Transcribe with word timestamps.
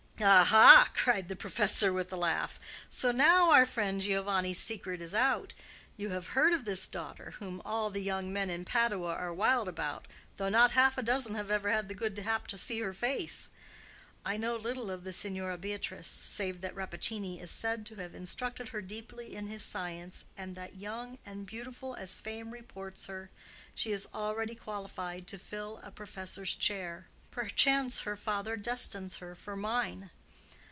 "Aha!" 0.23 0.91
cried 0.93 1.29
the 1.29 1.35
professor, 1.35 1.91
with 1.91 2.13
a 2.13 2.15
laugh. 2.15 2.59
"So 2.91 3.11
now 3.11 3.49
our 3.49 3.65
friend 3.65 3.99
Giovanni's 3.99 4.59
secret 4.59 5.01
is 5.01 5.15
out. 5.15 5.55
You 5.97 6.09
have 6.11 6.27
heard 6.37 6.53
of 6.53 6.63
this 6.63 6.87
daughter, 6.87 7.31
whom 7.39 7.59
all 7.65 7.89
the 7.89 8.03
young 8.03 8.31
men 8.31 8.51
in 8.51 8.63
Padua 8.63 9.13
are 9.15 9.33
wild 9.33 9.67
about, 9.67 10.07
though 10.37 10.47
not 10.49 10.73
half 10.73 10.95
a 10.95 11.01
dozen 11.01 11.33
have 11.33 11.49
ever 11.49 11.71
had 11.71 11.87
the 11.87 11.95
good 11.95 12.15
hap 12.19 12.45
to 12.49 12.57
see 12.59 12.81
her 12.81 12.93
face. 12.93 13.49
I 14.23 14.37
know 14.37 14.55
little 14.57 14.91
of 14.91 15.05
the 15.05 15.11
Signora 15.13 15.57
Beatrice 15.57 16.07
save 16.09 16.61
that 16.61 16.75
Rappaccini 16.75 17.41
is 17.41 17.49
said 17.49 17.83
to 17.87 17.95
have 17.95 18.13
instructed 18.13 18.67
her 18.67 18.81
deeply 18.83 19.33
in 19.35 19.47
his 19.47 19.63
science, 19.65 20.25
and 20.37 20.55
that, 20.55 20.75
young 20.75 21.17
and 21.25 21.47
beautiful 21.47 21.95
as 21.95 22.19
fame 22.19 22.51
reports 22.51 23.07
her, 23.07 23.31
she 23.73 23.91
is 23.91 24.07
already 24.13 24.53
qualified 24.53 25.25
to 25.29 25.39
fill 25.39 25.79
a 25.83 25.89
professor's 25.89 26.53
chair. 26.53 27.07
Perchance 27.31 28.01
her 28.01 28.17
father 28.17 28.57
destines 28.57 29.19
her 29.19 29.35
for 29.35 29.55
mine! 29.55 30.09